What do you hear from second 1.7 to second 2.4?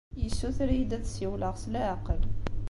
leɛqel.